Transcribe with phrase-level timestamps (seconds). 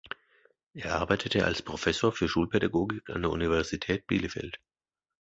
[0.73, 4.59] Er arbeitete als Professor für Schulpädagogik an der Universität Bielefeld.